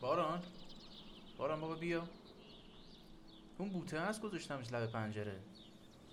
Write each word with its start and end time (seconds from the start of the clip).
باران. 0.00 0.42
باران 1.38 1.60
بابا 1.60 1.74
بیا. 1.74 2.08
اون 3.58 3.68
بوته 3.68 4.00
هست 4.00 4.22
گذاشتمش 4.22 4.72
لب 4.72 4.92
پنجره. 4.92 5.40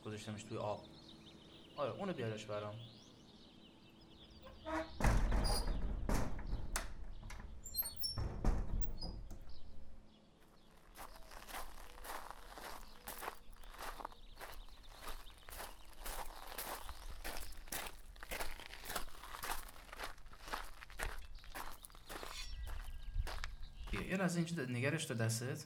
گذاشتمش 0.05 0.43
توی 0.43 0.57
آب. 0.57 0.79
آره 1.77 1.91
اونو 1.91 2.13
بیارش 2.13 2.45
برام. 2.45 2.75
لحظه 24.27 24.37
اینجا 24.39 24.63
نگرش 24.73 25.05
تو 25.05 25.13
دستت؟ 25.13 25.65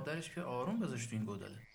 از 0.00 0.06
تو 0.06 0.12
آب 0.12 0.16
درش 0.16 0.34
که 0.34 0.42
آروم 0.42 0.80
بذاش 0.80 1.06
تو 1.06 1.16
این 1.16 1.24
گوداله. 1.24 1.69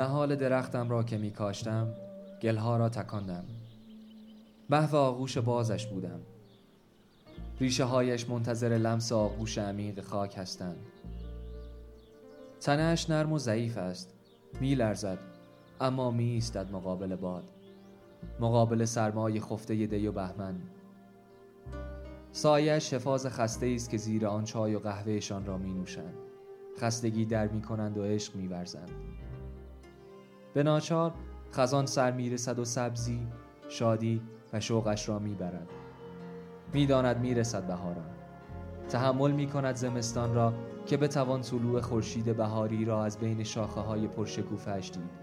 نهال 0.00 0.36
درختم 0.36 0.90
را 0.90 1.02
که 1.02 1.18
می 1.18 1.30
کاشتم 1.30 1.94
گلها 2.42 2.76
را 2.76 2.88
تکاندم. 2.88 3.44
محو 4.70 4.96
آغوش 4.96 5.38
بازش 5.38 5.86
بودم. 5.86 6.20
ریشه 7.60 7.84
هایش 7.84 8.28
منتظر 8.28 8.68
لمس 8.68 9.12
آغوش 9.12 9.58
عمیق 9.58 10.00
خاک 10.00 10.38
هستند. 10.38 10.76
تنهش 12.60 13.10
نرم 13.10 13.32
و 13.32 13.38
ضعیف 13.38 13.78
است 13.78 14.14
می 14.60 14.74
لرزد 14.74 15.18
اما 15.80 16.10
می 16.10 16.24
ایستد 16.24 16.72
مقابل 16.72 17.16
باد. 17.16 17.44
مقابل 18.40 18.84
سرمای 18.84 19.40
خفته 19.40 19.86
دی 19.86 20.06
و 20.06 20.12
بهمن. 20.12 20.60
سایش 22.32 22.94
حفاظ 22.94 23.26
خسته 23.26 23.72
است 23.74 23.90
که 23.90 23.96
زیر 23.96 24.26
آن 24.26 24.44
چای 24.44 24.74
و 24.74 24.78
قهوهشان 24.78 25.46
را 25.46 25.58
می 25.58 25.72
نوشند 25.72 26.14
خستگی 26.78 27.24
در 27.24 27.48
می 27.48 27.62
کنند 27.62 27.98
و 27.98 28.04
عشق 28.04 28.36
می 28.36 28.46
ورزند. 28.46 28.90
به 30.54 30.62
ناچار 30.62 31.14
خزان 31.52 31.86
سر 31.86 32.12
می 32.12 32.30
رسد 32.30 32.58
و 32.58 32.64
سبزی 32.64 33.26
شادی 33.68 34.22
و 34.52 34.60
شوقش 34.60 35.08
را 35.08 35.18
می 35.18 35.34
برد 35.34 35.68
می 36.74 36.86
داند 36.86 37.20
می 37.20 37.34
رسد 37.34 37.66
بهاران. 37.66 38.10
تحمل 38.88 39.30
می 39.30 39.46
کند 39.46 39.74
زمستان 39.74 40.34
را 40.34 40.54
که 40.86 40.96
بتوان 40.96 41.40
طلوع 41.40 41.80
خورشید 41.80 42.36
بهاری 42.36 42.84
را 42.84 43.04
از 43.04 43.18
بین 43.18 43.42
شاخه 43.42 43.80
های 43.80 44.06
پرشکوفه‌اش 44.06 44.90
دید. 44.90 45.19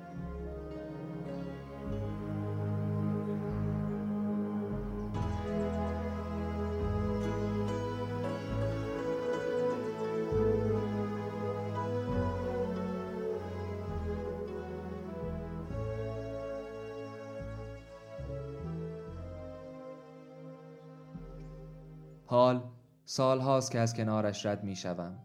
حال 22.30 22.64
سال 23.06 23.40
هاست 23.40 23.72
که 23.72 23.80
از 23.80 23.94
کنارش 23.94 24.46
رد 24.46 24.64
می 24.64 24.76
شوم. 24.76 25.20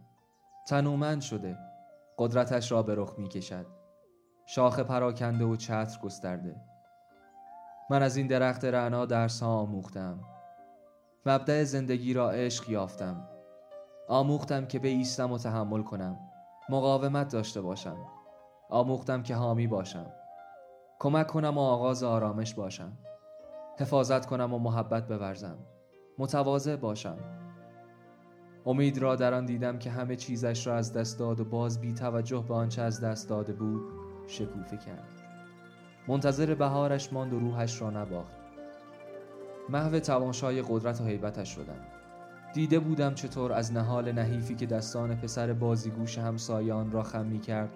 تنومند 0.68 1.20
شده 1.20 1.58
قدرتش 2.18 2.72
را 2.72 2.82
به 2.82 2.94
رخ 2.94 3.14
می 3.18 3.28
کشد. 3.28 3.66
شاخ 4.46 4.80
پراکنده 4.80 5.44
و 5.44 5.56
چتر 5.56 6.00
گسترده. 6.02 6.56
من 7.90 8.02
از 8.02 8.16
این 8.16 8.26
درخت 8.26 8.64
رعنا 8.64 9.06
درس 9.06 9.42
ها 9.42 9.48
آموختم. 9.48 10.20
مبدع 11.26 11.64
زندگی 11.64 12.14
را 12.14 12.30
عشق 12.30 12.70
یافتم. 12.70 13.28
آموختم 14.08 14.66
که 14.66 14.80
ایستم 14.82 15.32
و 15.32 15.38
تحمل 15.38 15.82
کنم. 15.82 16.18
مقاومت 16.68 17.32
داشته 17.32 17.60
باشم. 17.60 17.96
آموختم 18.70 19.22
که 19.22 19.34
حامی 19.34 19.66
باشم. 19.66 20.06
کمک 20.98 21.26
کنم 21.26 21.58
و 21.58 21.60
آغاز 21.60 22.02
آرامش 22.02 22.54
باشم. 22.54 22.92
حفاظت 23.78 24.26
کنم 24.26 24.54
و 24.54 24.58
محبت 24.58 25.08
بورزم. 25.08 25.58
متواضع 26.18 26.76
باشم. 26.76 27.18
امید 28.66 28.98
را 28.98 29.16
در 29.16 29.34
آن 29.34 29.46
دیدم 29.46 29.78
که 29.78 29.90
همه 29.90 30.16
چیزش 30.16 30.66
را 30.66 30.76
از 30.76 30.92
دست 30.92 31.18
داد 31.18 31.40
و 31.40 31.44
باز 31.44 31.80
بی 31.80 31.92
توجه 31.92 32.44
به 32.48 32.54
آنچه 32.54 32.82
از 32.82 33.00
دست 33.00 33.28
داده 33.28 33.52
بود 33.52 33.82
شکوفه 34.26 34.76
کرد. 34.76 35.08
منتظر 36.08 36.54
بهارش 36.54 37.12
ماند 37.12 37.32
و 37.32 37.38
روحش 37.38 37.82
را 37.82 37.90
نباخت 37.90 38.36
محو 39.68 39.98
تماشای 39.98 40.62
قدرت 40.62 41.00
و 41.00 41.04
حیبتش 41.04 41.54
شدم. 41.54 41.86
دیده 42.54 42.78
بودم 42.78 43.14
چطور 43.14 43.52
از 43.52 43.72
نهال 43.72 44.12
نحیفی 44.12 44.54
که 44.54 44.66
دستان 44.66 45.16
پسر 45.16 45.52
بازیگوش 45.52 46.18
همسایان 46.18 46.92
را 46.92 47.02
خم 47.02 47.26
می 47.26 47.40
کرد 47.40 47.70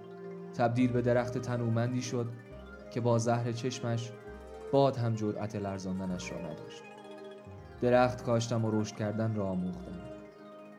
تبدیل 0.54 0.92
به 0.92 1.02
درخت 1.02 1.38
تنومندی 1.38 2.02
شد 2.02 2.26
که 2.90 3.00
با 3.00 3.18
زهر 3.18 3.52
چشمش 3.52 4.12
باد 4.72 4.96
هم 4.96 5.14
جرأت 5.14 5.56
لرزاندنش 5.56 6.32
را 6.32 6.38
نداشت. 6.38 6.82
درخت 7.80 8.24
کاشتم 8.24 8.64
و 8.64 8.80
رشد 8.80 8.96
کردن 8.96 9.34
را 9.34 9.46
آموختم. 9.46 10.00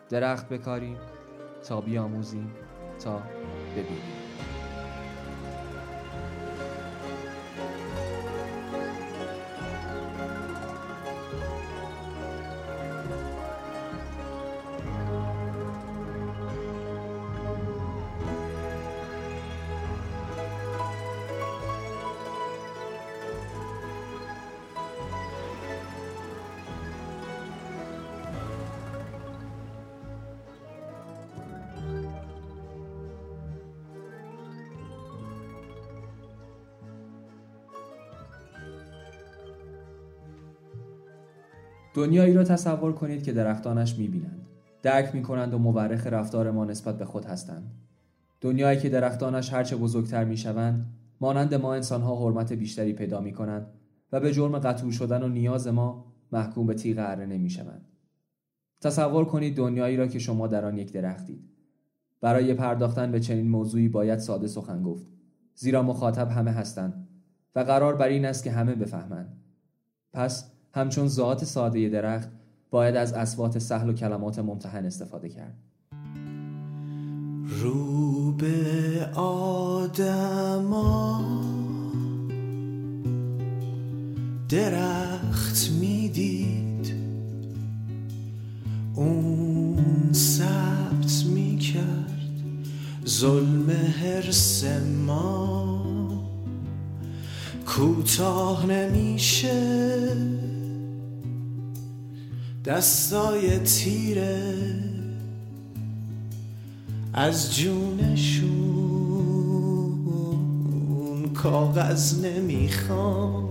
درخت 0.10 0.50
بکاریم 0.50 0.98
تا 1.68 1.82
بیاموزیم 1.82 2.52
تا 3.04 3.22
ببینیم. 3.76 4.27
دنیایی 41.98 42.34
را 42.34 42.44
تصور 42.44 42.94
کنید 42.94 43.24
که 43.24 43.34
درختانش 43.34 43.98
می‌بینند. 43.98 44.46
درک 44.82 45.16
می‌کنند 45.16 45.54
و 45.54 45.58
مورخ 45.58 46.08
رفتار 46.08 46.52
ما 46.52 46.66
نسبت 46.66 46.98
به 46.98 47.06
خود 47.06 47.26
هستند. 47.26 47.72
دنیایی 48.42 48.80
که 48.80 48.90
درختانش 48.90 49.54
هرچه 49.54 49.76
بزرگتر 49.76 50.24
می‌شوند 50.24 50.86
مانند 51.22 51.54
ما 51.54 51.74
انسانها 51.74 52.26
حرمت 52.26 52.54
بیشتری 52.54 52.94
پیدا 52.94 53.22
می‌کنند 53.22 53.68
و 54.12 54.20
به 54.20 54.34
جرم 54.34 54.60
قطور 54.60 54.92
شدن 54.92 55.24
و 55.24 55.28
نیاز 55.28 55.68
ما 55.68 56.06
محکوم 56.32 56.68
به 56.68 56.74
تیغ 56.74 56.98
اره 57.00 57.26
نمی‌شوند. 57.26 57.86
تصور 58.82 59.26
کنید 59.26 59.58
دنیایی 59.58 59.98
را 59.98 60.08
که 60.08 60.20
شما 60.20 60.48
در 60.48 60.66
آن 60.66 60.78
یک 60.78 60.94
درختید. 60.94 61.50
برای 62.22 62.54
پرداختن 62.54 63.12
به 63.12 63.20
چنین 63.20 63.50
موضوعی 63.50 63.90
باید 63.90 64.20
ساده 64.20 64.48
سخن 64.48 64.84
گفت 64.84 65.06
زیرا 65.56 65.84
مخاطب 65.84 66.30
همه 66.30 66.52
هستند 66.52 67.08
و 67.56 67.60
قرار 67.60 67.96
بر 67.96 68.08
این 68.08 68.26
است 68.26 68.44
که 68.44 68.52
همه 68.52 68.76
بفهمند. 68.76 69.38
پس 70.14 70.57
همچون 70.74 71.08
ذات 71.08 71.44
ساده 71.44 71.90
درخت 71.90 72.30
باید 72.72 72.96
از 72.96 73.14
اسوات 73.14 73.60
سهل 73.60 73.90
و 73.90 73.94
کلمات 73.94 74.40
ممتحن 74.40 74.86
استفاده 74.86 75.30
کرد. 75.30 75.54
رو 77.62 78.32
به 78.32 79.06
آدما 79.20 81.22
درخت 84.50 85.72
می‌دید 85.80 86.94
اون 88.96 90.14
ثبت 90.14 91.26
می‌کرد 91.34 92.14
ظلم 93.08 93.70
هرس 93.70 94.64
ما. 95.06 95.78
کوتاه 97.66 98.66
نمیشه 98.66 100.08
دستای 102.68 103.60
تیره 103.60 104.54
از 107.14 107.56
جونشون 107.56 108.58
کاغذ 111.34 112.26
نمی‌خوام. 112.26 113.50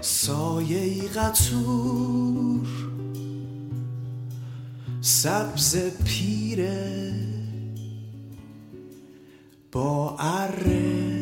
سایه 0.00 0.78
ای 0.78 1.00
قطور 1.00 2.66
سبز 5.00 5.76
پیره 6.04 7.14
با 9.72 10.16
اره 10.18 11.17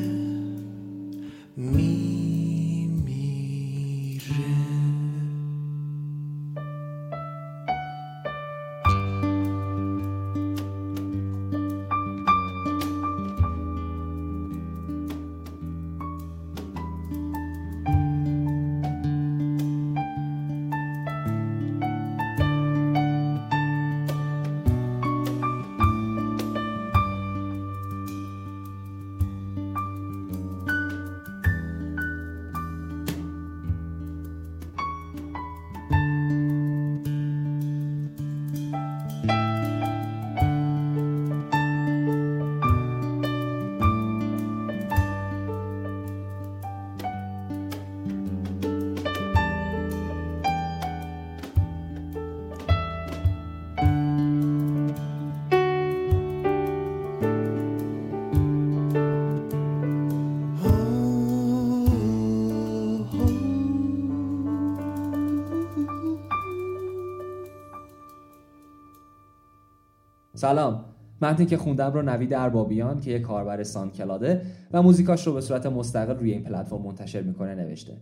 سلام. 70.46 70.84
متنی 71.22 71.46
که 71.46 71.56
خوندم 71.56 71.92
رو 71.92 72.02
نوید 72.02 72.34
اربابیان 72.34 73.00
که 73.00 73.10
یک 73.10 73.22
کاربر 73.22 73.62
کلاده 73.96 74.42
و 74.72 74.82
موزیکاش 74.82 75.26
رو 75.26 75.32
به 75.32 75.40
صورت 75.40 75.66
مستقل 75.66 76.16
روی 76.16 76.32
این 76.32 76.42
پلتفرم 76.42 76.82
منتشر 76.82 77.22
می‌کنه 77.22 77.54
نوشته. 77.54 77.96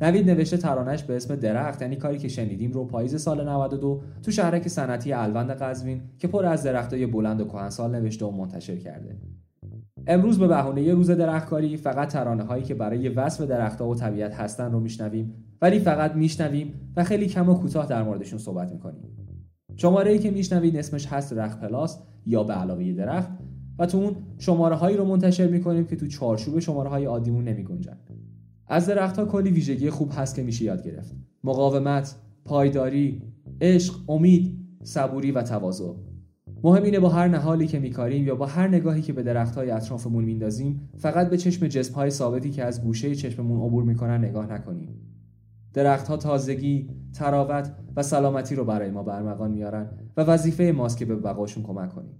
نوید 0.00 0.30
نوشته 0.30 0.56
ترانش 0.56 1.02
به 1.02 1.16
اسم 1.16 1.36
درخت 1.36 1.82
یعنی 1.82 1.96
کاری 1.96 2.18
که 2.18 2.28
شنیدیم 2.28 2.72
رو 2.72 2.84
پاییز 2.84 3.22
سال 3.22 3.48
92 3.48 4.02
تو 4.22 4.30
شهرک 4.30 4.68
صنعتی 4.68 5.12
الوند 5.12 5.50
قزوین 5.50 6.00
که 6.18 6.28
پر 6.28 6.46
از 6.46 6.62
درختای 6.62 7.06
بلند 7.06 7.40
و 7.40 7.44
کهنسال 7.44 7.90
نوشته 7.90 8.26
و 8.26 8.30
منتشر 8.30 8.76
کرده. 8.76 9.16
امروز 10.06 10.38
به 10.38 10.46
بهونه 10.46 10.82
یه 10.82 10.94
روز 10.94 11.10
درختکاری 11.10 11.76
فقط 11.76 12.08
ترانه 12.08 12.42
هایی 12.42 12.64
که 12.64 12.74
برای 12.74 13.08
وصف 13.08 13.40
درختها 13.40 13.88
و 13.88 13.94
طبیعت 13.94 14.34
هستن 14.34 14.72
رو 14.72 14.80
میشنویم 14.80 15.34
ولی 15.62 15.78
فقط 15.78 16.14
میشنویم 16.14 16.92
و 16.96 17.04
خیلی 17.04 17.26
کم 17.26 17.48
و 17.48 17.54
کوتاه 17.54 17.86
در 17.86 18.02
موردشون 18.02 18.38
صحبت 18.38 18.72
می‌کنیم. 18.72 19.19
شماره 19.80 20.12
ای 20.12 20.18
که 20.18 20.30
میشنوید 20.30 20.76
اسمش 20.76 21.06
هست 21.06 21.32
رخ 21.32 21.56
پلاس 21.56 21.98
یا 22.26 22.44
به 22.44 22.52
علاوه 22.52 22.92
درخت 22.92 23.30
و 23.78 23.86
تو 23.86 23.98
اون 23.98 24.16
شماره 24.38 24.76
هایی 24.76 24.96
رو 24.96 25.04
منتشر 25.04 25.46
می‌کنیم 25.46 25.84
که 25.84 25.96
تو 25.96 26.06
چارچوب 26.06 26.58
شماره 26.58 26.88
های 26.88 27.04
عادیمون 27.04 27.44
نمی 27.44 27.64
گنجن. 27.64 27.96
از 28.66 28.86
درخت 28.86 29.18
ها 29.18 29.24
کلی 29.24 29.50
ویژگی 29.50 29.90
خوب 29.90 30.10
هست 30.14 30.36
که 30.36 30.42
میشه 30.42 30.64
یاد 30.64 30.84
گرفت. 30.84 31.16
مقاومت 31.44 32.16
پایداری 32.44 33.22
عشق 33.60 34.10
امید 34.10 34.58
صبوری 34.82 35.32
و 35.32 35.42
تواضع. 35.42 35.92
مهم 36.64 36.82
اینه 36.82 37.00
با 37.00 37.08
هر 37.08 37.28
نهالی 37.28 37.66
که 37.66 37.78
میکاریم 37.78 38.26
یا 38.26 38.34
با 38.34 38.46
هر 38.46 38.68
نگاهی 38.68 39.02
که 39.02 39.12
به 39.12 39.22
درخت 39.22 39.54
های 39.54 39.70
اطرافمون 39.70 40.24
میندازیم 40.24 40.88
فقط 40.96 41.30
به 41.30 41.36
چشم 41.36 41.66
جسم 41.66 41.94
های 41.94 42.10
ثابتی 42.10 42.50
که 42.50 42.64
از 42.64 42.82
گوشه 42.84 43.14
چشممون 43.14 43.60
عبور 43.66 43.84
می‌کنن 43.84 44.24
نگاه 44.24 44.52
نکنیم. 44.52 45.09
درختها 45.74 46.16
تازگی، 46.16 46.90
تراوت 47.14 47.72
و 47.96 48.02
سلامتی 48.02 48.54
رو 48.54 48.64
برای 48.64 48.90
ما 48.90 49.02
برمغان 49.02 49.50
میارن 49.50 49.90
و 50.16 50.22
وظیفه 50.22 50.72
ماست 50.76 50.98
که 50.98 51.04
به 51.04 51.16
بقاشون 51.16 51.62
کمک 51.62 51.94
کنیم. 51.94 52.14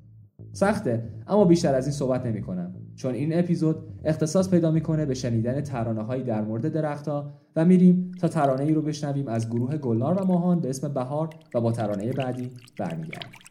سخته 0.52 1.08
اما 1.26 1.44
بیشتر 1.44 1.74
از 1.74 1.86
این 1.86 1.92
صحبت 1.92 2.26
نمی 2.26 2.42
کنم 2.42 2.74
چون 2.94 3.14
این 3.14 3.38
اپیزود 3.38 3.76
اختصاص 4.04 4.50
پیدا 4.50 4.70
می‌کنه 4.70 5.06
به 5.06 5.14
شنیدن 5.14 5.60
ترانه 5.60 6.02
هایی 6.02 6.22
در 6.22 6.42
مورد 6.42 6.72
درختها 6.72 7.32
و 7.56 7.64
میریم 7.64 8.12
تا 8.20 8.28
ترانه 8.28 8.64
ای 8.64 8.74
رو 8.74 8.82
بشنویم 8.82 9.28
از 9.28 9.50
گروه 9.50 9.76
گلنار 9.76 10.22
و 10.22 10.26
ماهان 10.26 10.60
به 10.60 10.70
اسم 10.70 10.94
بهار 10.94 11.30
و 11.54 11.60
با 11.60 11.72
ترانه 11.72 12.12
بعدی 12.12 12.50
برمیگردیم 12.78 13.49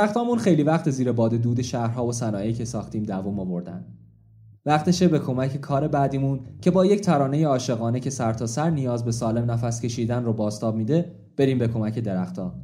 درختامون 0.00 0.38
خیلی 0.38 0.62
وقت 0.62 0.90
زیر 0.90 1.12
باد 1.12 1.34
دود 1.34 1.62
شهرها 1.62 2.06
و 2.06 2.12
صنایعی 2.12 2.52
که 2.52 2.64
ساختیم 2.64 3.02
دووم 3.02 3.40
آوردن. 3.40 3.84
وقتشه 4.66 5.08
به 5.08 5.18
کمک 5.18 5.56
کار 5.56 5.88
بعدیمون 5.88 6.40
که 6.60 6.70
با 6.70 6.86
یک 6.86 7.00
ترانه 7.00 7.46
عاشقانه 7.46 8.00
که 8.00 8.10
سر 8.10 8.32
تا 8.32 8.46
سر 8.46 8.70
نیاز 8.70 9.04
به 9.04 9.12
سالم 9.12 9.50
نفس 9.50 9.80
کشیدن 9.80 10.24
رو 10.24 10.32
باستاب 10.32 10.76
میده 10.76 11.12
بریم 11.36 11.58
به 11.58 11.68
کمک 11.68 11.98
درختها. 11.98 12.54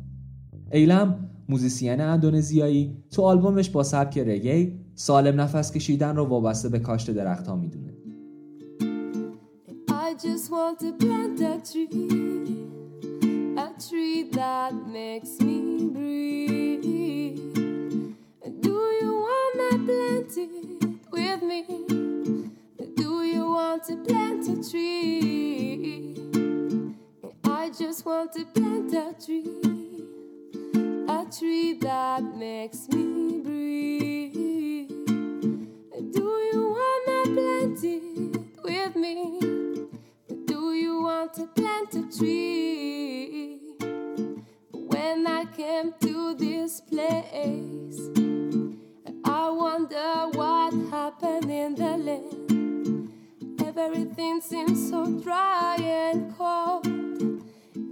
ایلم 0.72 1.28
موزیسین 1.48 2.00
اندونزیایی 2.00 2.96
تو 3.10 3.22
آلبومش 3.22 3.70
با 3.70 3.82
سبک 3.82 4.18
رگی 4.18 4.72
سالم 4.94 5.40
نفس 5.40 5.72
کشیدن 5.72 6.16
رو 6.16 6.24
وابسته 6.24 6.68
به 6.68 6.78
کاشت 6.78 7.10
درختها 7.10 7.56
می‌دونه. 7.56 7.92
I 9.88 10.14
just 10.26 10.50
want 10.50 10.76
to 10.84 10.90
plant 11.02 11.40
a 11.40 11.54
tree, 11.68 12.75
tree 13.78 14.22
that 14.32 14.74
makes 14.86 15.38
me 15.40 15.88
breathe. 15.90 16.84
Do 18.60 18.70
you 19.00 19.12
wanna 19.26 19.84
plant 19.84 20.32
it 20.36 20.50
with 21.12 21.42
me? 21.42 21.62
Do 22.94 23.22
you 23.22 23.44
want 23.44 23.84
to 23.84 23.96
plant 23.96 24.48
a 24.48 24.70
tree? 24.70 26.16
I 27.44 27.68
just 27.68 28.06
want 28.06 28.32
to 28.32 28.46
plant 28.46 28.94
a 28.94 29.14
tree, 29.22 29.44
a 31.08 31.26
tree 31.30 31.74
that 31.74 32.24
makes 32.34 32.88
me 32.88 33.40
breathe. 33.40 34.88
Do 36.14 36.28
you 36.52 36.76
wanna 36.78 37.34
plant 37.34 37.84
it 37.84 38.40
with 38.64 38.96
me? 38.96 39.38
Do 40.46 40.72
you 40.72 41.02
want 41.02 41.34
to 41.34 41.46
plant 41.48 41.94
a 41.94 42.18
tree? 42.18 43.55
When 45.06 45.24
I 45.24 45.44
came 45.44 45.94
to 46.00 46.34
this 46.34 46.80
place, 46.80 48.00
I 49.24 49.48
wonder 49.50 50.36
what 50.36 50.74
happened 50.90 51.48
in 51.48 51.76
the 51.76 51.96
land. 51.96 53.12
Everything 53.64 54.40
seems 54.40 54.90
so 54.90 55.06
dry 55.20 55.76
and 55.80 56.36
cold. 56.36 56.88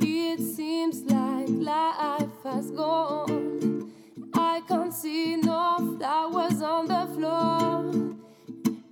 It 0.03 0.41
seems 0.41 1.05
like 1.05 1.47
life 1.51 2.43
has 2.43 2.73
gone. 2.73 3.93
I 4.35 4.61
can't 4.67 4.93
see 4.93 5.37
no 5.37 5.97
flowers 5.97 6.63
on 6.63 6.89
the 6.89 7.07
floor, 7.15 7.93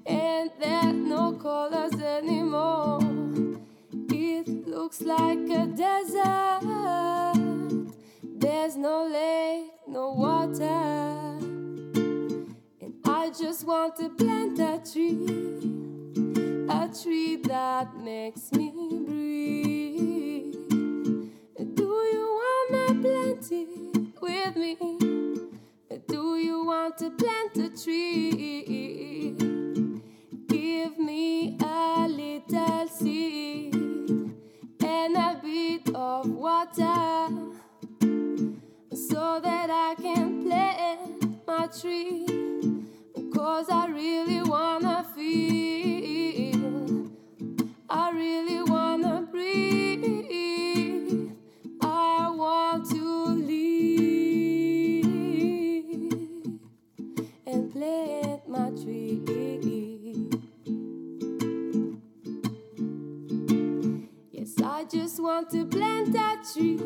and 0.07 0.51
there's 0.61 0.95
no 0.95 1.33
colors 1.33 2.01
anymore. 2.01 3.01
It 4.11 4.47
looks 4.69 5.03
like 5.03 5.51
a 5.51 5.67
desert. 5.67 7.72
There's 8.43 8.77
no 8.77 9.07
lake, 9.07 9.71
no 9.87 10.11
water. 10.15 10.65
And 12.81 12.95
I 13.05 13.31
just 13.31 13.65
want 13.65 13.95
to 13.99 14.09
plant 14.09 14.59
a 14.59 14.83
tree, 14.83 15.29
a 16.69 16.91
tree 16.93 17.37
that 17.37 17.97
makes 18.03 18.51
me 18.51 18.73
breathe. 19.07 20.55
Do 21.77 21.89
you 22.15 22.41
wanna 22.43 23.01
plant 23.01 23.53
it 23.53 23.69
with 24.21 24.57
me? 24.57 24.77
Do 26.09 26.37
you 26.37 26.65
want 26.65 26.99
to 26.99 27.11
plant 27.13 27.57
a 27.59 27.71
tree? 27.81 29.37
Give 30.49 30.99
me 30.99 31.57
a 31.63 32.09
little 32.09 32.89
seed 32.89 33.73
and 34.81 35.17
a 35.17 35.41
bit 35.41 35.95
of 35.95 36.29
water 36.29 37.52
so 39.13 39.41
that 39.43 39.69
I 39.71 39.95
can 40.01 40.45
plant 40.45 41.47
my 41.47 41.67
tree. 41.67 42.27
Cause 43.35 43.69
I 43.69 43.87
really 43.89 44.43
wanna 44.43 45.05
feel, 45.15 46.57
I 47.91 48.11
really 48.13 48.63
wanna 48.63 49.29
breathe. 49.31 51.31
I 51.83 52.31
want 52.35 52.89
to 52.91 53.05
live 53.53 55.05
and 57.47 57.73
plant 57.73 58.49
my 58.49 58.71
tree. 58.83 60.29
Yes, 64.31 64.55
I 64.63 64.85
just 64.85 65.21
want 65.23 65.51
to 65.51 65.65
plant 65.67 66.15
a 66.17 66.39
tree, 66.53 66.79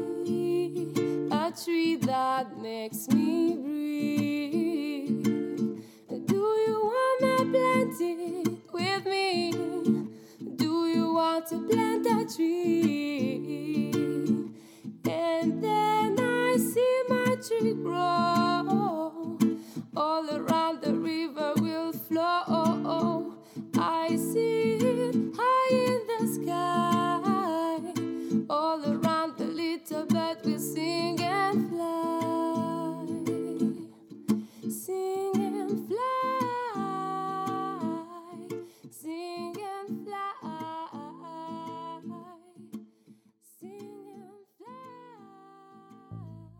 tree 1.65 1.97
that 1.97 2.59
makes 2.59 3.09
me 3.09 3.57
breathe. 3.57 5.25
Do 6.27 6.37
you 6.67 6.93
wanna 6.93 7.37
plant 7.51 8.01
it 8.01 8.49
with 8.73 9.07
me? 9.07 9.53
Do 10.57 10.87
you 10.87 11.15
want 11.15 11.47
to 11.49 11.67
plant 11.67 12.07
a 12.07 12.27
tree? 12.35 13.91
And 15.09 15.63
then 15.65 16.21
I 16.21 16.59
see 16.59 17.03
my 17.09 17.37
tree 17.37 17.73
grow. 17.73 19.39
All 19.97 20.29
around 20.31 20.83
the 20.83 20.95
river 20.95 21.55
will 21.57 21.93
flow. 21.93 23.33
I 23.79 24.17
see 24.17 24.75
it 24.75 25.17
high 25.39 25.75
in 25.75 26.07
the 26.11 26.27
sky. 26.35 27.23
All 28.51 28.85
around 28.85 29.39
the 29.39 29.47
little 29.47 30.05
bird 30.05 30.45
will 30.45 30.59
sing 30.59 31.26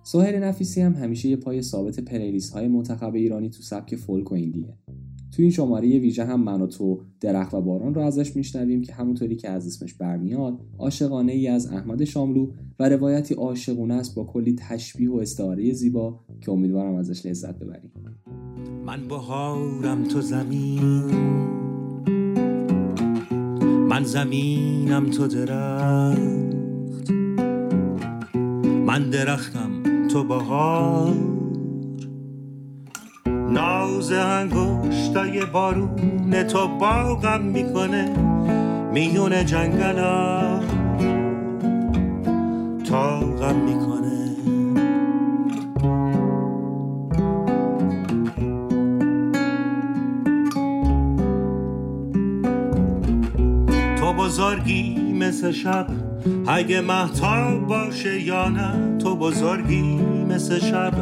سهر 0.07 0.39
نفیسی 0.39 0.81
هم 0.81 0.95
همیشه 0.95 1.29
یه 1.29 1.37
پای 1.37 1.63
ثابت 1.63 2.01
پلیلیست 2.01 2.53
های 2.53 2.69
منتخب 2.69 3.15
ایرانی 3.15 3.51
تو 3.51 3.63
سبک 3.63 3.97
فولک 3.97 4.33
و 4.33 4.35
ایندیه. 4.35 4.75
تو 5.37 5.43
این 5.43 5.51
شماره 5.51 5.99
ویژه 5.99 6.25
هم 6.25 6.41
من 6.41 6.61
و 6.61 6.67
تو 6.67 7.01
درخت 7.21 7.55
و 7.55 7.61
باران 7.61 7.95
رو 7.95 8.03
ازش 8.03 8.37
میشنویم 8.37 8.83
که 8.83 8.93
همونطوری 8.93 9.37
که 9.37 9.51
از 9.51 9.67
اسمش 9.67 9.95
برمیاد 9.95 10.61
عاشقانه 10.79 11.33
ای 11.33 11.49
از 11.49 11.67
احمد 11.67 12.05
شاملو 12.05 12.51
و 12.79 12.89
روایتی 12.89 13.35
عاشقونه 13.35 13.95
است 13.95 14.15
با 14.15 14.25
کلی 14.25 14.57
تشبیه 14.59 15.11
و 15.11 15.15
استعاره 15.17 15.73
زیبا 15.73 16.21
که 16.41 16.53
امیدوارم 16.53 16.95
ازش 16.95 17.27
لذت 17.27 17.59
ببریم. 17.59 17.91
من 18.87 19.09
بهارم 19.09 20.05
تو 20.05 20.21
زمین 20.21 21.05
من 23.89 24.05
زمینم 24.05 25.11
تو 25.11 25.27
درخت 25.27 27.11
من 28.87 29.11
درختم 29.11 30.09
تو 30.09 30.25
بهار. 30.25 31.36
ناز 33.51 34.13
انگشتای 34.13 35.45
بارون 35.45 36.43
تو 36.43 36.69
باغم 36.69 37.43
می‌کنه 37.43 38.11
میون 38.93 39.45
جنگلا. 39.47 40.61
غرقم 42.91 43.57
می‌کنه. 43.57 43.97
تو 53.97 54.13
بزرگی 54.13 55.13
مثل 55.21 55.53
شب 55.53 55.87
اگه 56.47 56.81
محتاب 56.81 57.67
باشه 57.67 58.23
یا 58.23 58.49
نه 58.49 58.99
تو 58.99 59.17
بزرگی 59.17 60.01
مثل 60.29 60.59
شب. 60.59 60.93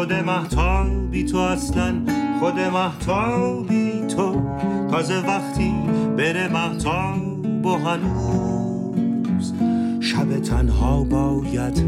خود 0.00 0.12
محتابی 0.12 1.24
تو 1.24 1.38
اصلا 1.38 1.94
خود 2.40 2.58
محتابی 2.58 3.92
تو. 4.16 4.42
تازه 4.90 5.26
وقتی 5.26 5.74
بره 6.16 6.48
محتاب 6.48 7.66
و 7.66 7.76
هنوز 7.76 9.54
شب 10.00 10.40
تنها 10.40 11.04
باید 11.04 11.84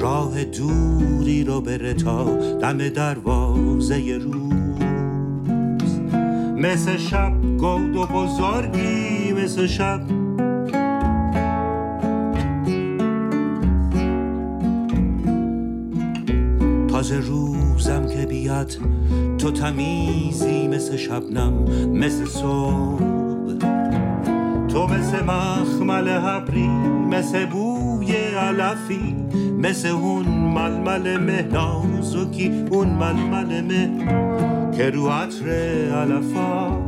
راه 0.00 0.44
دوری 0.44 1.44
رو 1.44 1.60
بره 1.60 1.94
تا 1.94 2.24
دم 2.60 2.88
دروازه 2.88 4.18
روز. 4.18 6.00
مثل 6.56 6.96
شب 6.96 7.32
گود 7.58 7.96
و 7.96 8.06
بزرگی 8.06 9.32
مثل 9.32 9.66
شب 9.66 10.19
تازه 17.00 17.18
روزم 17.18 18.06
که 18.06 18.26
بیاد 18.26 18.72
تو 19.38 19.50
تمیزی 19.50 20.68
مثل 20.68 20.96
شبنم 20.96 21.52
مثل 21.92 22.24
صبح. 22.24 23.00
تو 24.68 24.86
مثل 24.86 25.24
مخمل 25.24 26.08
حبری 26.08 26.68
مثل 27.10 27.46
بوی 27.46 28.12
علفی 28.16 29.16
مثل 29.58 29.88
اون 29.88 30.28
ململ 30.28 31.16
مه 31.16 31.42
نازکی 31.42 32.64
اون 32.70 32.88
ململ 32.88 33.60
مه 33.60 34.06
که 34.76 34.90
رو 34.90 35.08
عطر 35.08 35.50
علفا 35.94 36.78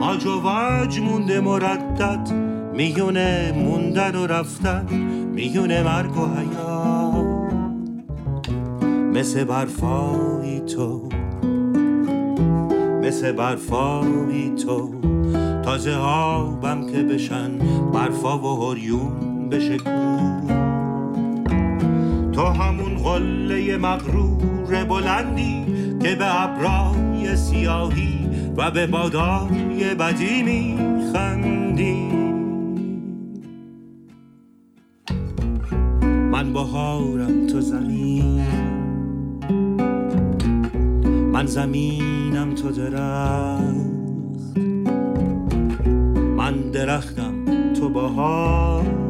آج 0.00 0.26
و 0.26 0.40
وج 0.44 1.00
مونده 1.00 1.40
مردد 1.40 2.30
میونه 2.74 3.52
موندن 3.52 4.16
و 4.16 4.26
رفتن 4.26 4.86
میونه 5.34 5.82
مرگ 5.82 6.16
و 6.16 6.26
حیات 6.26 6.79
مثل 9.14 9.44
برفایی 9.44 10.60
تو 10.60 11.08
مثل 13.02 13.32
برفایی 13.32 14.54
تو. 14.64 15.00
تازه 15.62 15.94
آبم 15.96 16.86
که 16.86 17.02
بشن 17.02 17.58
برفا 17.92 18.38
و 18.38 18.70
هریون 18.70 19.48
بشه 19.48 19.78
کو 19.78 19.90
تو 22.32 22.46
همون 22.46 22.94
قله 22.94 23.76
مغرور 23.76 24.84
بلندی 24.84 25.64
که 26.02 26.14
به 26.14 26.42
ابرای 26.42 27.36
سیاهی 27.36 28.28
و 28.56 28.70
به 28.70 28.86
بادای 28.86 29.94
بدی 29.94 30.42
میخندی. 30.42 32.10
من 36.32 36.52
بهارم 36.52 37.46
تو 37.46 37.60
زمین. 37.60 38.59
من 41.40 41.46
زمینم 41.46 42.54
تو 42.54 42.70
درخت. 42.70 44.58
من 46.36 46.54
درختم 46.72 47.44
تو 47.74 47.88
بهار. 47.88 49.09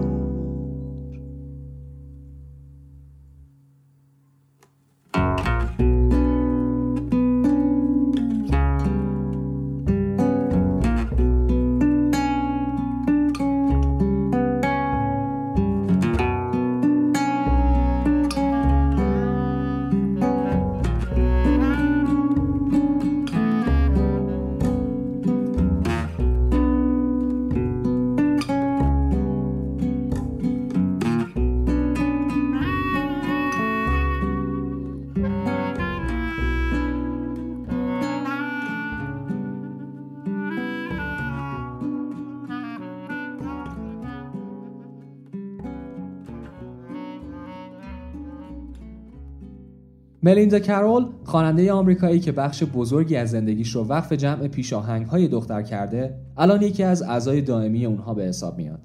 ملیندا 50.41 50.59
کرول 50.59 51.07
خواننده 51.25 51.73
آمریکایی 51.73 52.21
که 52.21 52.33
بخش 52.33 52.63
بزرگی 52.63 53.17
از 53.17 53.31
زندگیش 53.31 53.71
رو 53.71 53.85
وقف 53.85 54.13
جمع 54.13 54.49
پیشاهنگ‌های 54.49 55.29
دختر 55.29 55.63
کرده 55.63 56.15
الان 56.37 56.63
یکی 56.63 56.83
از 56.83 57.03
اعضای 57.03 57.41
دائمی 57.41 57.87
اونها 57.87 58.15
به 58.15 58.23
حساب 58.23 58.57
میاد. 58.57 58.81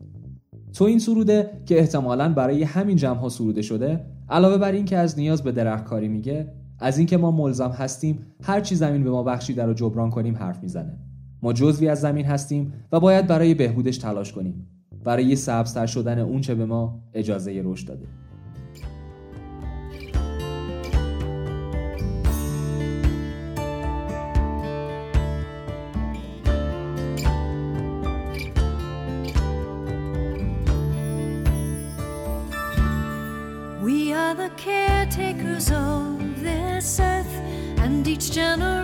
تو 0.74 0.86
این 0.86 1.00
سروده 1.00 1.50
که 1.66 1.80
احتمالاً 1.80 2.34
برای 2.34 2.64
همین 2.64 2.98
جمعها 2.98 3.30
سروده 3.30 3.62
شده 3.62 4.06
علاوه 4.30 4.58
بر 4.58 4.72
این 4.72 4.86
که 4.86 4.98
از 4.98 5.20
نیاز 5.20 5.44
به 5.44 5.52
درختکاری 5.52 6.08
میگه 6.08 6.48
از 6.80 6.98
اینکه 6.98 7.18
ما 7.18 7.32
ملزم 7.32 7.70
هستیم 7.70 8.20
هر 8.44 8.62
چی 8.62 8.76
زمین 8.76 9.04
به 9.04 9.10
ما 9.10 9.24
بخشیده 9.24 9.66
رو 9.66 9.74
جبران 9.74 10.10
کنیم 10.10 10.36
حرف 10.36 10.64
می‌زنه. 10.64 10.98
ما 11.42 11.54
جزوی 11.54 11.88
از 11.88 12.02
زمین 12.02 12.26
هستیم 12.26 12.74
و 12.92 13.00
باید 13.00 13.28
برای 13.28 13.54
بهبودش 13.54 13.98
تلاش 13.98 14.34
کنیم. 14.34 14.68
برای 15.04 15.36
سبزتر 15.36 15.86
شدن 15.86 16.20
اونچه 16.20 16.56
به 16.56 16.66
ما 16.66 17.00
اجازه 17.14 17.62
رشد 17.66 17.88
داده. 17.88 18.06
Of 35.56 36.44
this 36.44 37.00
earth, 37.00 37.34
and 37.78 38.06
each 38.06 38.32
generation 38.32 38.75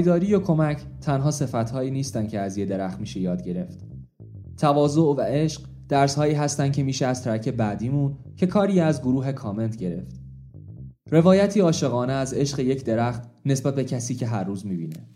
پایداری 0.00 0.34
و 0.34 0.40
کمک 0.40 0.80
تنها 1.00 1.30
صفتهایی 1.30 1.90
نیستن 1.90 2.26
که 2.26 2.40
از 2.40 2.58
یه 2.58 2.66
درخت 2.66 3.00
میشه 3.00 3.20
یاد 3.20 3.42
گرفت. 3.42 3.78
تواضع 4.56 5.00
و 5.00 5.20
عشق 5.20 5.62
درسهایی 5.88 6.34
هستن 6.34 6.70
که 6.70 6.82
میشه 6.82 7.06
از 7.06 7.24
ترک 7.24 7.48
بعدیمون 7.48 8.16
که 8.36 8.46
کاری 8.46 8.80
از 8.80 9.02
گروه 9.02 9.32
کامنت 9.32 9.76
گرفت. 9.76 10.20
روایتی 11.10 11.60
عاشقانه 11.60 12.12
از 12.12 12.34
عشق 12.34 12.58
یک 12.60 12.84
درخت 12.84 13.22
نسبت 13.46 13.74
به 13.74 13.84
کسی 13.84 14.14
که 14.14 14.26
هر 14.26 14.44
روز 14.44 14.66
می‌بینه. 14.66 15.06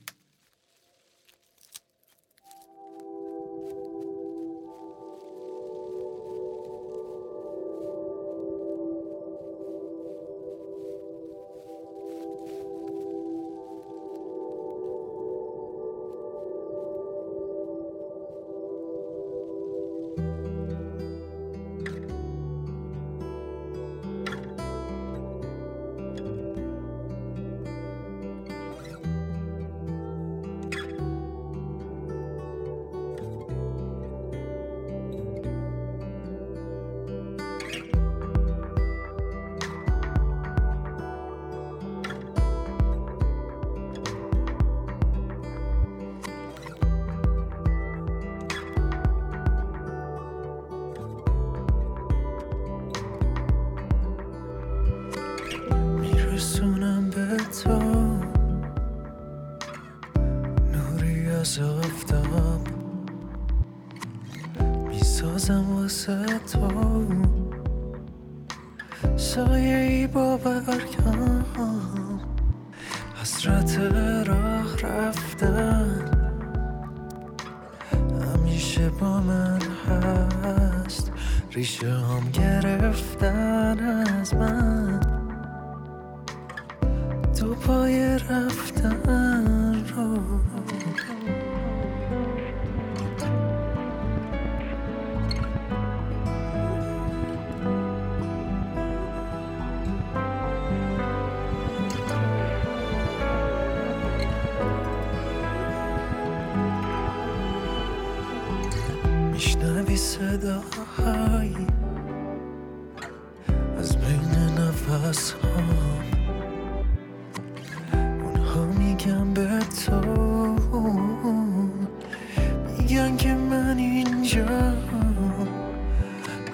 میگن 122.94 123.16
که 123.16 123.34
من 123.34 123.78
اینجا. 123.78 124.72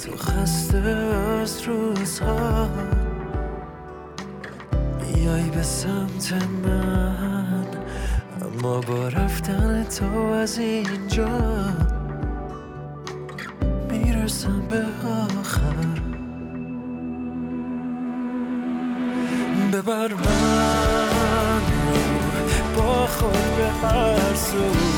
تو 0.04 0.16
خسته 0.16 0.78
از 0.78 1.62
روزها. 1.62 2.68
میای 5.00 5.50
به 5.50 5.62
سمت 5.62 6.32
من. 6.32 7.66
اما 8.42 8.80
با 8.80 9.08
رفتن 9.08 9.84
تو 9.84 10.18
از 10.18 10.58
اینجا. 10.58 11.28
می‌رسم 13.90 14.62
به 14.70 14.84
آخر. 15.40 15.74
ببر 19.72 20.14
من. 20.14 21.60
با 22.76 23.06
خود 23.06 23.56
به 23.56 23.88
هر 23.88 24.34
سو. 24.34 24.89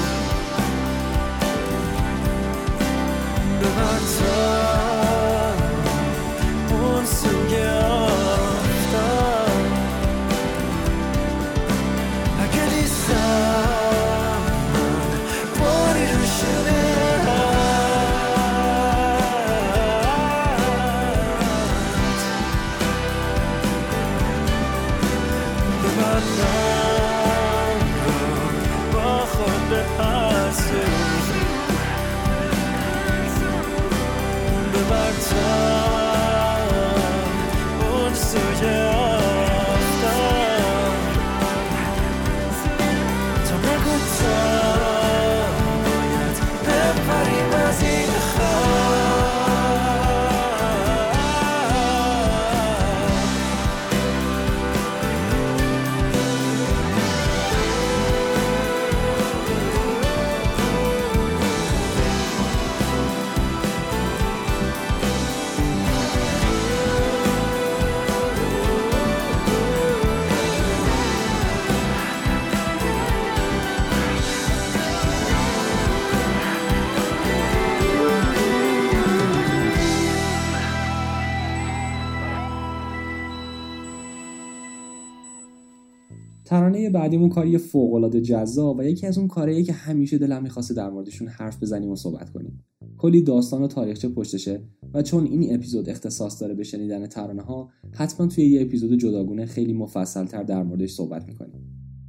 ترانه 86.62 86.90
بعدیمون 86.90 87.29
کاری 87.29 87.59
فوق‌العاده 87.59 88.20
جذاب 88.20 88.79
و 88.79 88.83
یکی 88.83 89.07
از 89.07 89.18
اون 89.18 89.29
کارهایی 89.29 89.62
که 89.62 89.72
همیشه 89.72 90.18
دلم 90.18 90.42
می‌خواسته 90.42 90.75
در 90.75 90.90
موردشون 90.90 91.29
حرف 91.29 91.62
بزنیم 91.62 91.90
و 91.90 91.96
صحبت 91.96 92.31
کنیم. 92.31 92.64
کلی 92.98 93.22
داستان 93.22 93.62
و 93.62 93.66
تاریخچه 93.66 94.09
پشتشه 94.09 94.61
و 94.94 95.03
چون 95.03 95.25
این 95.25 95.55
اپیزود 95.55 95.88
اختصاص 95.88 96.40
داره 96.40 96.55
به 96.55 96.64
شنیدن 96.64 97.07
ترانه 97.07 97.42
ها 97.42 97.70
حتما 97.92 98.27
توی 98.27 98.44
یه 98.44 98.62
اپیزود 98.62 98.98
جداگونه 98.98 99.46
خیلی 99.46 99.72
مفصلتر 99.72 100.42
در 100.42 100.62
موردش 100.62 100.92
صحبت 100.92 101.29
می‌کنیم. 101.29 101.61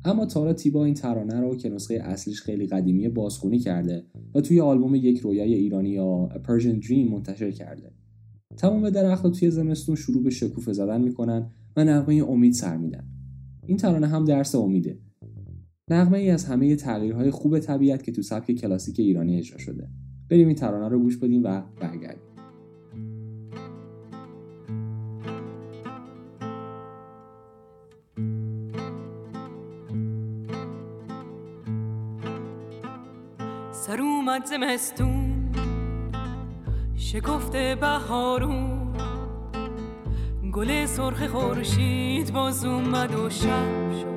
اما 0.06 0.26
تارا 0.26 0.54
تیبا 0.54 0.86
این 0.86 0.94
ترانه 0.94 1.40
رو 1.40 1.56
که 1.56 1.70
نسخه 1.70 1.94
اصلیش 1.94 2.42
خیلی 2.42 2.68
قدیمی 2.68 3.10
بازخونی 3.10 3.60
کرده 3.60 4.04
و 4.36 4.42
توی 4.42 4.60
آلبوم 4.60 4.96
یک 4.96 5.20
رویای 5.20 5.54
ایرانی 5.54 5.90
یا 5.90 6.30
Persian 6.48 6.86
Dream 6.86 7.12
منتشر 7.12 7.52
کرده. 7.52 7.92
تمام 8.58 8.90
درختها 8.90 9.30
توی 9.30 9.52
زمستون 9.52 9.96
شروع 9.96 10.24
به 10.24 10.30
شکوفه 10.30 10.74
زدن 10.74 11.02
می‌کنن 11.02 11.52
و 11.78 11.84
نغمه 11.84 12.16
امید 12.30 12.54
سر 12.54 12.78
میدن. 12.78 13.13
این 13.68 13.78
ترانه 13.78 14.08
هم 14.08 14.26
درس 14.26 14.56
امیده. 14.56 15.00
نغمه 15.90 16.18
ای 16.18 16.30
از 16.30 16.46
همه 16.46 16.76
تغییرهای 16.76 17.32
خوب 17.32 17.60
طبیعت 17.60 18.04
که 18.04 18.12
تو 18.12 18.22
سبک 18.22 18.52
کلاسیک 18.52 19.00
ایرانی 19.00 19.38
اجرا 19.38 19.58
شده. 19.58 19.90
بریم 20.30 20.48
این 20.48 20.56
ترانه 20.56 20.88
رو 20.88 21.00
گوش 21.00 21.18
بدیم 21.18 21.44
و 21.44 21.62
برگردیم. 21.82 22.34
سر 33.72 34.02
اومد 34.02 34.46
زمستون 34.46 35.34
شکفت 36.96 37.52
بهارون. 37.52 38.94
گل 40.54 40.86
سرخ 40.86 41.28
خورشید 41.28 42.34
باز 42.34 42.66
اومد 42.66 43.16
و 43.16 43.30
شب 43.30 43.92
شد. 43.92 44.08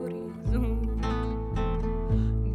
گریزون 0.00 0.88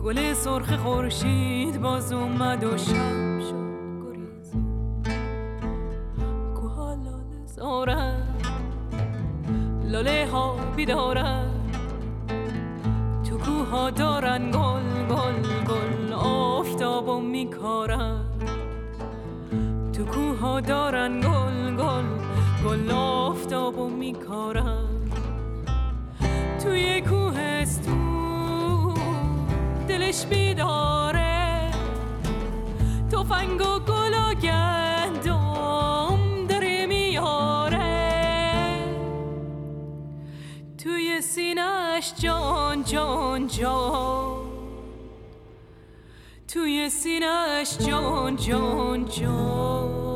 گل 0.04 0.34
سرخ 0.34 0.76
خورشید 0.76 1.82
باز 1.82 2.14
اومد 2.14 2.64
و 2.64 2.78
شب 2.78 3.40
شد. 3.40 3.70
گریزون 4.04 4.64
کوها 6.56 6.94
لاله 6.94 7.46
زارن 7.46 8.24
لاله 9.84 10.28
ها 10.32 10.56
بیدارن 10.76 11.52
تو 13.30 13.38
کوها 13.38 13.90
دارن 13.90 14.52
گل 14.52 15.16
گل 15.16 15.64
گل 15.68 16.14
آفتابو 16.14 17.20
میکارن. 17.20 18.26
تو 19.94 20.06
کوها 20.06 20.62
دارن 20.62 21.20
گل 21.20 21.76
گل 21.76 22.19
گل 22.66 22.92
آفتابو 22.92 23.90
میکارن 23.90 25.12
توی 26.64 27.02
کوهستون 27.02 28.20
دلش 29.88 30.26
بیداره. 30.26 31.72
تفنگ 33.12 33.62
و 33.62 33.80
گل 33.80 34.14
و 34.14 34.34
گندم 34.34 36.18
داره 36.50 36.86
میاره. 36.86 37.80
توی 40.84 41.22
سینش 41.22 42.14
جان 42.18 42.84
جان 42.84 43.48
جان. 43.48 44.40
توی 46.48 46.90
سینش 46.90 47.78
جان 47.78 48.36
جان 48.36 49.06
جان. 49.06 50.09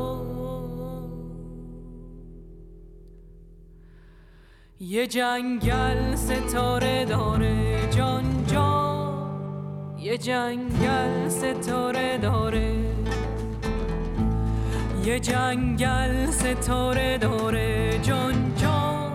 یه 4.88 5.06
جنگل 5.06 6.14
ستاره 6.14 7.04
داره 7.04 7.88
جان 7.90 8.46
جان. 8.46 9.96
یه 9.98 10.18
جنگل 10.18 11.28
ستاره 11.28 12.18
داره. 12.18 12.74
یه 15.04 15.20
جنگل 15.20 16.30
ستاره 16.30 17.18
داره 17.18 17.98
جان 18.02 18.52
جان. 18.56 19.12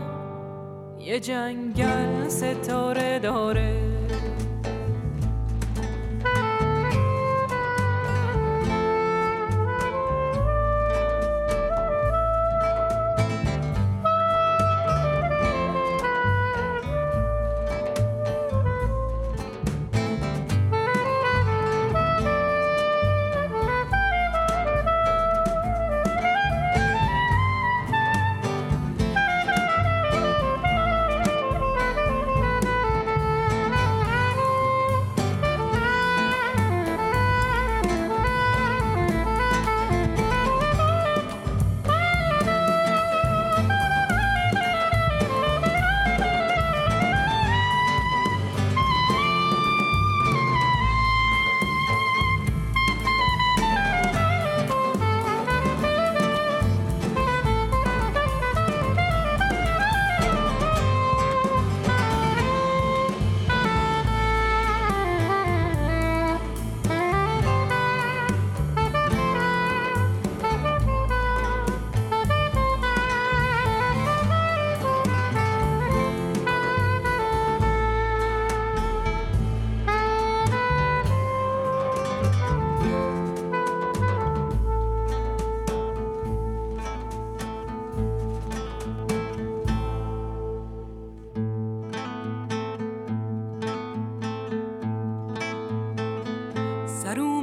یه 0.99 1.19
جنگل 1.19 2.27
ستاره 2.27 3.19
داره. 3.19 3.98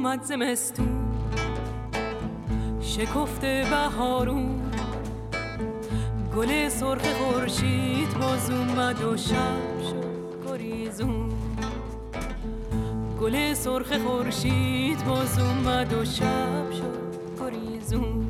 اومد 0.07 0.23
زمستون 0.23 1.07
شکفته 2.81 3.65
بهارون. 3.71 4.71
گل 6.35 6.69
سرخ 6.69 7.01
خورشید 7.13 8.17
باز 8.19 8.49
اومد 8.49 9.03
و 9.03 9.17
شب 9.17 9.81
شد 9.81 10.47
گریزون. 10.47 11.29
گل 13.21 13.53
سرخ 13.53 13.97
خورشید 13.97 15.05
باز 15.05 15.39
اومد 15.39 15.93
و 15.93 16.05
شب 16.05 16.71
شد 16.71 17.41
گریزون. 17.41 18.27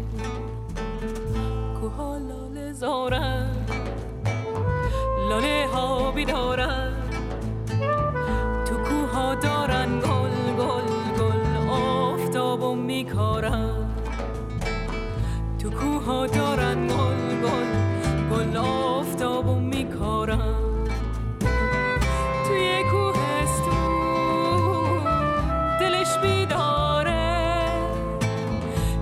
کوها 1.82 2.18
لاله 2.18 2.74
زارن. 2.74 3.56
لاله 5.30 5.68
ها 5.74 6.12
بیدارن. 6.12 6.94
تو 8.66 8.76
کوها 8.76 9.36
دارن. 9.36 10.17
کوها 15.80 16.28
دارن 16.28 16.88
گل 16.88 17.42
گل 17.44 17.72
گل 18.32 18.58
آفتابو 18.58 19.56
میکارن. 19.60 20.56
توی 22.48 22.84
کوهستون 22.92 24.18
دلش 25.80 26.18
بیداره. 26.22 27.66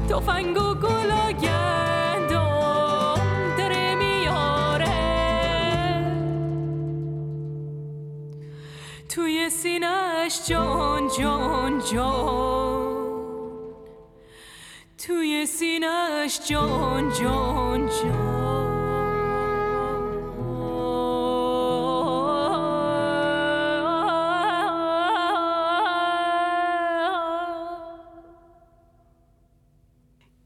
تفنگ 0.09 0.57
و 0.57 0.73
گل 0.73 1.11
و 1.11 1.31
گندم 1.31 3.19
داره 3.57 3.95
میاره. 3.95 4.85
توی 9.09 9.49
سینش 9.49 10.49
جان 10.49 11.07
جان 11.19 11.81
جان. 11.93 12.64
سینش 16.27 16.49
جان 16.49 17.09
جان 17.09 17.87
جان. 17.87 18.75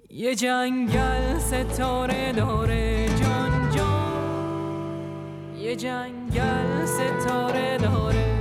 یه 0.09 0.35
جنگل 0.35 1.39
ستاره 1.39 2.31
داره. 2.31 3.07
جان 3.07 3.69
جان. 3.75 5.55
یه 5.57 5.75
جنگل 5.75 6.85
ستاره 6.85 7.77
داره. 7.77 8.39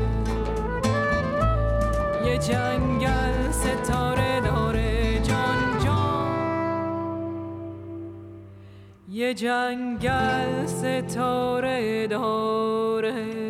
یه 2.25 2.39
جنگل 2.39 3.28
جنگل 9.35 10.67
ستاره 10.67 12.07
داره. 12.07 13.49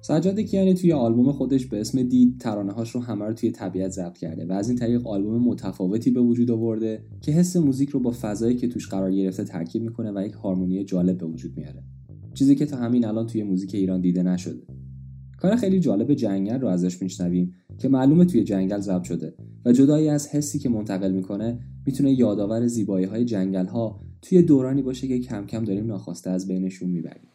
سجاد 0.00 0.40
کیانی 0.40 0.74
توی 0.74 0.92
آلبوم 0.92 1.32
خودش 1.32 1.66
به 1.66 1.80
اسم 1.80 2.02
دید 2.02 2.40
ترانه 2.40 2.72
هاش 2.72 2.90
رو 2.90 3.00
همه 3.00 3.24
رو 3.24 3.32
توی 3.32 3.50
طبیعت 3.50 3.90
ضبط 3.90 4.18
کرده 4.18 4.46
و 4.46 4.52
از 4.52 4.68
این 4.68 4.78
طریق 4.78 5.06
آلبوم 5.06 5.44
متفاوتی 5.44 6.10
به 6.10 6.20
وجود 6.20 6.50
آورده 6.50 7.04
که 7.20 7.32
حس 7.32 7.56
موزیک 7.56 7.88
رو 7.88 8.00
با 8.00 8.14
فضایی 8.20 8.56
که 8.56 8.68
توش 8.68 8.88
قرار 8.88 9.12
گرفته 9.12 9.44
ترکیب 9.44 9.82
می‌کنه 9.82 10.12
و 10.12 10.26
یک 10.26 10.32
هارمونی 10.32 10.84
جالب 10.84 11.18
به 11.18 11.26
وجود 11.26 11.56
میاره. 11.56 11.82
چیزی 12.34 12.54
که 12.54 12.66
تا 12.66 12.76
همین 12.76 13.04
الان 13.06 13.26
توی 13.26 13.42
موزیک 13.42 13.74
ایران 13.74 14.00
دیده 14.00 14.22
نشده. 14.22 14.62
کار 15.44 15.56
خیلی 15.56 15.80
جالب 15.80 16.14
جنگل 16.14 16.60
رو 16.60 16.68
ازش 16.68 17.02
میشنویم 17.02 17.54
که 17.78 17.88
معلومه 17.88 18.24
توی 18.24 18.44
جنگل 18.44 18.80
ضبط 18.80 19.02
شده 19.02 19.34
و 19.64 19.72
جدایی 19.72 20.08
از 20.08 20.28
حسی 20.28 20.58
که 20.58 20.68
منتقل 20.68 21.12
می‌کنه 21.12 21.58
می‌تونه 21.86 22.12
یادآور 22.12 22.66
زیبایی 22.66 23.06
های 23.06 23.24
جنگل 23.24 23.66
ها 23.66 24.00
توی 24.22 24.42
دورانی 24.42 24.82
باشه 24.82 25.08
که 25.08 25.18
کم 25.18 25.46
کم 25.46 25.64
داریم 25.64 25.86
ناخواسته 25.86 26.30
از 26.30 26.48
بینشون 26.48 26.90
می‌بریم. 26.90 27.28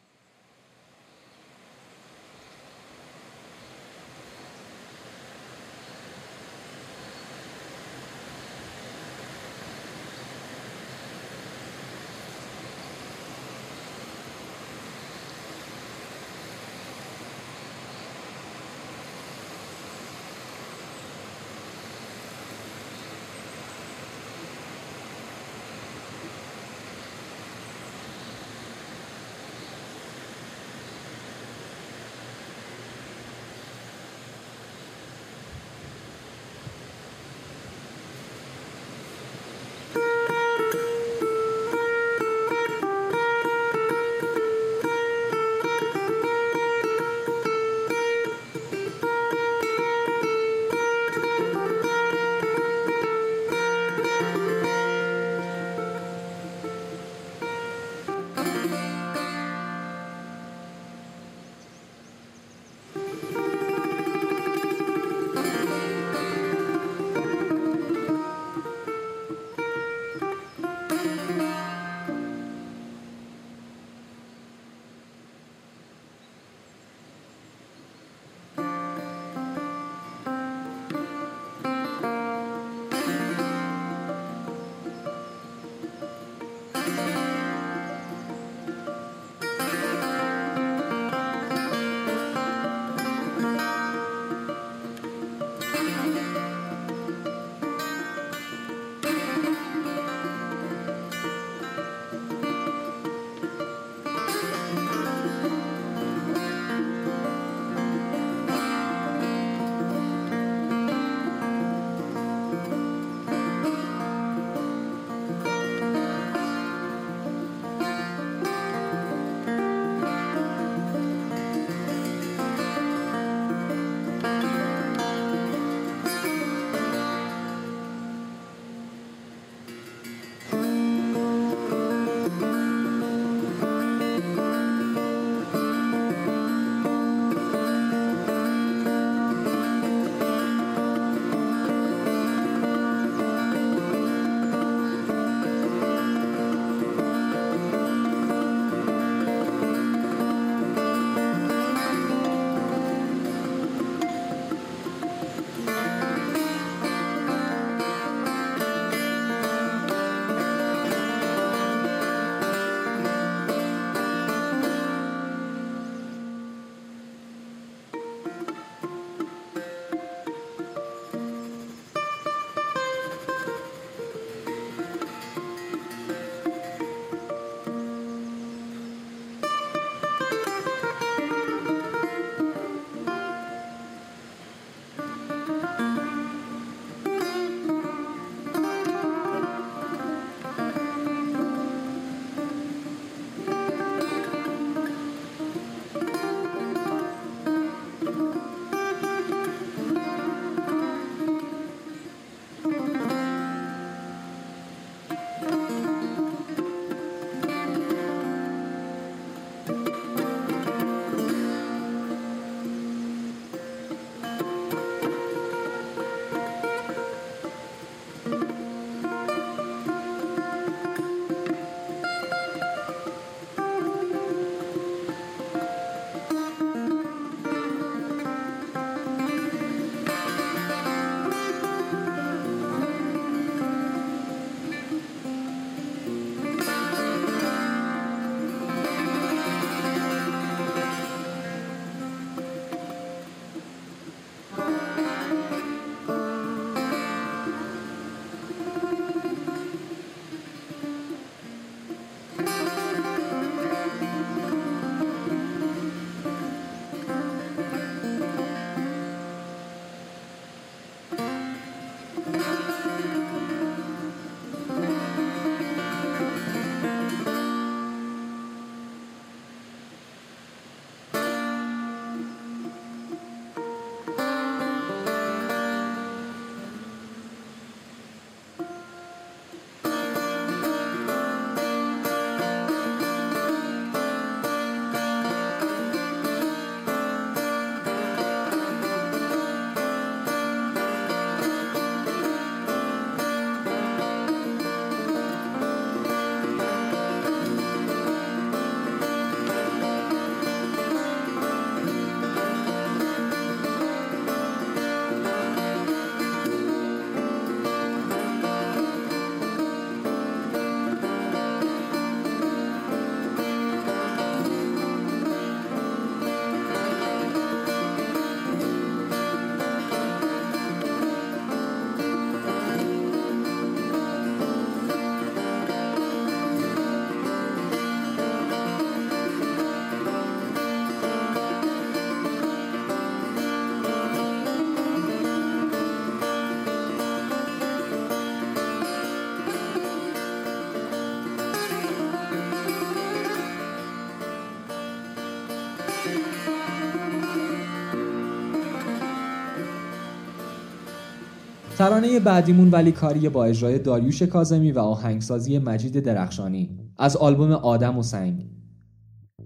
ترانه 351.80 352.20
بعدیمون 352.20 352.70
ولی 352.72 352.92
کاری 352.92 353.30
با 353.30 353.46
اجرای 353.46 353.80
داریوش 353.80 354.22
کازمی 354.22 354.72
و 354.72 354.80
آهنگسازی 354.80 355.60
مجید 355.60 356.00
درخشانی 356.00 356.70
از 356.98 357.18
آلبوم 357.18 357.52
آدم 357.52 357.98
و 357.98 358.04
سنگ. 358.04 358.46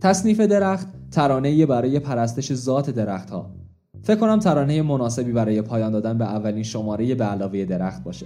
تصنیف 0.02 0.40
درخت 0.40 0.88
ترانه 1.12 1.66
برای 1.66 2.00
پرستش 2.00 2.54
ذات 2.54 2.90
درخت 2.90 3.30
ها 3.30 3.56
فکر 4.04 4.16
کنم 4.16 4.40
ترانه 4.40 4.82
مناسبی 4.82 5.32
برای 5.32 5.62
پایان 5.62 5.92
دادن 5.92 6.18
به 6.18 6.26
اولین 6.26 6.64
شماره 6.64 7.16
به 7.16 7.24
علاوه 7.24 7.66
درخت 7.66 8.04
باشه. 8.04 8.26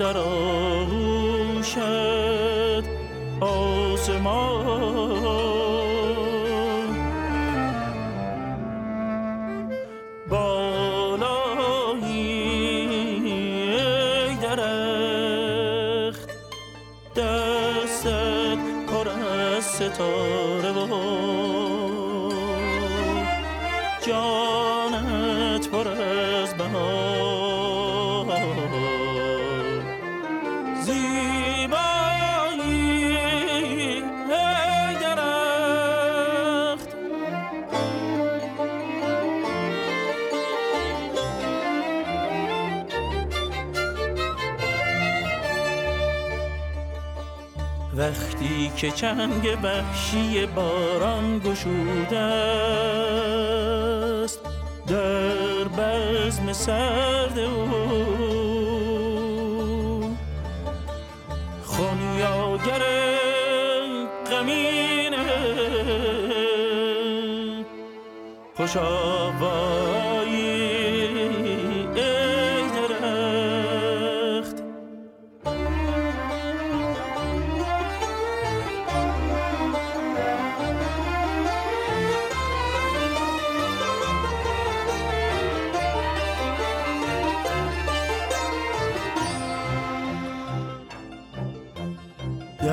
در 0.00 0.16
آغوشت 0.18 1.78
آسمان. 3.40 4.60
بالایی 10.28 11.60
ای 14.26 14.36
درخت 14.36 16.30
دستت 17.16 18.58
پر 18.86 19.08
از 19.08 19.64
ستاره 19.64 20.39
که 48.80 48.90
چنگ 48.90 49.58
وحشی 49.62 50.46
باران 50.46 51.38
گشوده 51.38 52.18
است. 54.24 54.40
در 54.86 55.64
بزم 55.64 56.52
سرد 56.52 57.38
او. 57.38 57.68
خونیاگر 61.64 62.82
غمین 64.30 65.14
خوش 68.56 68.76
آوایی 68.76 69.89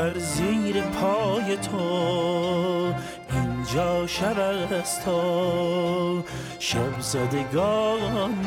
در 0.07 0.19
زیر 0.19 0.81
پای 0.81 1.57
تو 1.57 2.93
اینجا 3.33 4.07
شب 4.07 4.39
است 4.39 5.05
تا 5.05 6.23
شب 6.59 6.99
زدگانی 6.99 8.41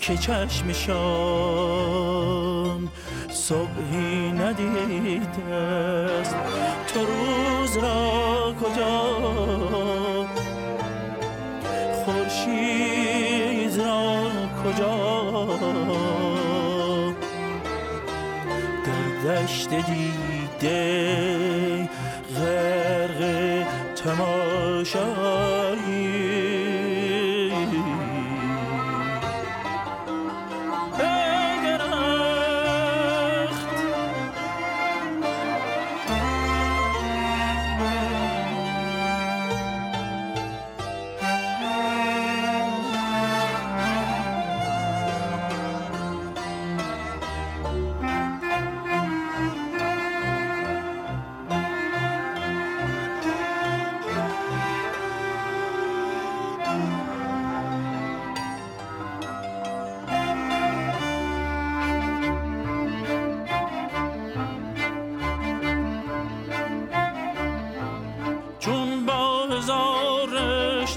که 0.00 0.16
چشمشان 0.16 0.90
صبحی 3.30 4.32
ندیده 4.32 5.54
است. 5.54 6.36
تو 6.94 7.00
روز 7.00 7.76
را 7.76 8.54
کجا 8.62 9.20
دشت 19.30 19.68
دیده 19.68 21.88
غرق 22.36 23.66
تماشایی 23.96 25.59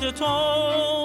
رشته 0.03 0.11
تو 0.11 1.02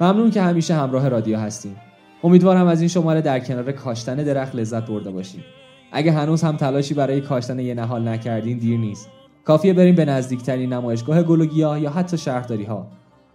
ممنون 0.00 0.30
که 0.30 0.42
همیشه 0.42 0.74
همراه 0.74 1.08
رادیو 1.08 1.38
هستیم 1.38 1.76
امیدوارم 2.24 2.66
از 2.66 2.80
این 2.80 2.88
شماره 2.88 3.20
در 3.20 3.40
کنار 3.40 3.72
کاشتن 3.72 4.16
درخت 4.16 4.54
لذت 4.54 4.86
برده 4.86 5.10
باشید 5.10 5.44
اگه 5.92 6.12
هنوز 6.12 6.42
هم 6.42 6.56
تلاشی 6.56 6.94
برای 6.94 7.20
کاشتن 7.20 7.58
یه 7.58 7.74
نهال 7.74 8.08
نکردین 8.08 8.58
دیر 8.58 8.78
نیست. 8.78 9.08
کافیه 9.44 9.72
بریم 9.72 9.94
به 9.94 10.04
نزدیکترین 10.04 10.72
نمایشگاه 10.72 11.22
گل 11.22 11.40
و 11.40 11.78
یا 11.78 11.90
حتی 11.90 12.18
شهرداری 12.18 12.64
ها 12.64 12.86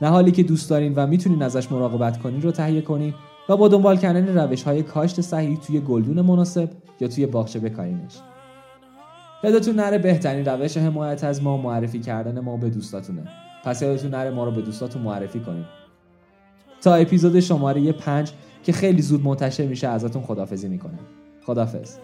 نهالی 0.01 0.31
که 0.31 0.43
دوست 0.43 0.69
دارین 0.69 0.93
و 0.95 1.07
می‌تونین 1.07 1.41
ازش 1.41 1.71
مراقبت 1.71 2.17
کنین 2.17 2.41
رو 2.41 2.51
تهیه 2.51 2.81
کنین 2.81 3.13
و 3.49 3.57
با 3.57 3.67
دنبال 3.67 3.97
کردن 3.97 4.37
روش 4.37 4.63
های 4.63 4.83
کاشت 4.83 5.21
صحیح 5.21 5.57
توی 5.57 5.79
گلدون 5.79 6.21
مناسب 6.21 6.69
یا 6.99 7.07
توی 7.07 7.25
باغچه 7.25 7.59
بکارینش. 7.59 8.13
یادتون 9.43 9.75
نره 9.75 9.97
بهترین 9.97 10.45
روش 10.45 10.77
حمایت 10.77 11.23
از 11.23 11.43
ما 11.43 11.57
معرفی 11.57 11.99
کردن 11.99 12.39
ما 12.39 12.57
به 12.57 12.69
دوستاتونه. 12.69 13.23
پس 13.63 13.81
یادتون 13.81 14.11
نره 14.11 14.29
ما 14.29 14.43
رو 14.45 14.51
به 14.51 14.61
دوستاتون 14.61 15.01
معرفی 15.01 15.39
کنین. 15.39 15.65
تا 16.83 16.95
اپیزود 16.95 17.39
شماره 17.39 17.91
5 17.91 18.31
که 18.63 18.71
خیلی 18.71 19.01
زود 19.01 19.23
منتشر 19.23 19.65
میشه 19.65 19.87
ازتون 19.87 20.21
خدافزی 20.21 20.67
می‌کنم. 20.67 20.99
خدافز 21.45 21.95